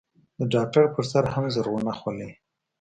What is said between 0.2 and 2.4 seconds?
د ډاکتر پر سر هم زرغونه خولۍ.